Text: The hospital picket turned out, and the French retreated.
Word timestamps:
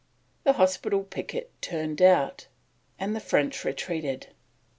The 0.45 0.53
hospital 0.53 1.03
picket 1.03 1.51
turned 1.61 2.01
out, 2.01 2.47
and 2.97 3.15
the 3.15 3.19
French 3.19 3.63
retreated. 3.63 4.29